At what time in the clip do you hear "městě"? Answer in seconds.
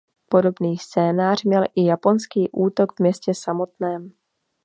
2.99-3.33